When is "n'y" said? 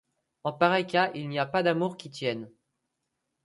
1.29-1.37